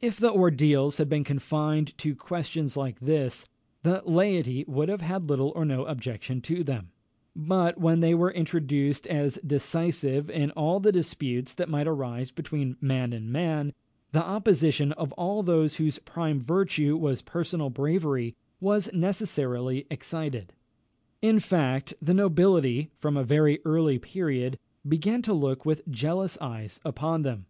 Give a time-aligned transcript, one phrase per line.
[0.00, 3.44] If the ordeals had been confined to questions like this,
[3.82, 6.92] the laity would have had little or no objection to them;
[7.34, 12.76] but when they were introduced as decisive in all the disputes that might arise between
[12.80, 13.72] man and man,
[14.12, 20.52] the opposition of all those whose prime virtue was personal bravery, was necessarily excited.
[21.20, 24.56] In fact, the nobility, from a very early period,
[24.88, 27.46] began to look with jealous eyes upon them.